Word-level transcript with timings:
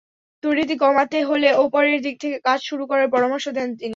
দুর্নীতি 0.43 0.75
কমাতে 0.77 1.17
হলে 1.29 1.47
ওপরের 1.63 1.97
দিক 2.05 2.15
থেকে 2.23 2.37
কাজ 2.47 2.59
শুরু 2.69 2.83
করার 2.87 3.07
পরামর্শ 3.13 3.45
দেন 3.57 3.69
তিনি। 3.71 3.89